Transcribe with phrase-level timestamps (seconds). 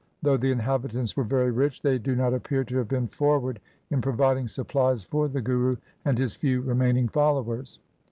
[0.23, 3.61] Though the inhabitants were very rich, they do not appear to have been forward
[3.91, 7.77] in providing supplies for the Guru and his few remaining followers.